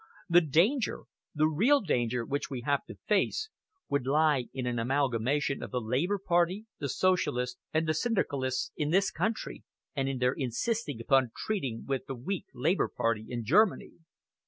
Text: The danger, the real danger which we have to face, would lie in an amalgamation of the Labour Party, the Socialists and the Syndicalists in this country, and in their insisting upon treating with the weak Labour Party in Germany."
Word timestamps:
The 0.27 0.41
danger, 0.41 1.01
the 1.35 1.45
real 1.45 1.79
danger 1.79 2.25
which 2.25 2.49
we 2.49 2.61
have 2.61 2.83
to 2.87 2.95
face, 3.07 3.51
would 3.87 4.07
lie 4.07 4.45
in 4.51 4.65
an 4.65 4.79
amalgamation 4.79 5.61
of 5.61 5.69
the 5.69 5.79
Labour 5.79 6.17
Party, 6.17 6.65
the 6.79 6.89
Socialists 6.89 7.59
and 7.71 7.87
the 7.87 7.93
Syndicalists 7.93 8.71
in 8.75 8.89
this 8.89 9.11
country, 9.11 9.63
and 9.95 10.09
in 10.09 10.17
their 10.17 10.33
insisting 10.33 10.99
upon 11.01 11.29
treating 11.37 11.85
with 11.85 12.07
the 12.07 12.15
weak 12.15 12.45
Labour 12.55 12.87
Party 12.87 13.27
in 13.29 13.45
Germany." 13.45 13.91